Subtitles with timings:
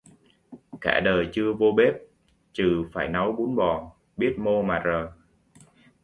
[0.81, 1.93] Cả đời chưa vô bếp,
[2.53, 5.11] chừ phải nấu bún bò, biết mô mà rờ